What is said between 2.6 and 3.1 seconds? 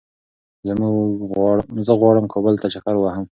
ته چکر